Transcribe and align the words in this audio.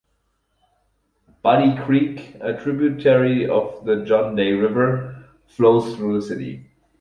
Butte 1.43 1.79
Creek, 1.85 2.35
a 2.41 2.55
tributary 2.59 3.47
of 3.47 3.85
the 3.85 4.03
John 4.03 4.35
Day 4.35 4.53
River, 4.53 5.25
flows 5.45 5.95
through 5.95 6.19
the 6.19 6.25
city. 6.25 6.65